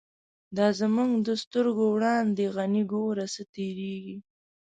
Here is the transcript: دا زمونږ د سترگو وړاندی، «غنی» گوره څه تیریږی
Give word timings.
دا 0.57 0.67
زمونږ 0.79 1.11
د 1.27 1.29
سترگو 1.41 1.85
وړاندی، 1.91 2.45
«غنی» 2.55 2.83
گوره 2.91 3.25
څه 3.33 3.41
تیریږی 3.53 4.17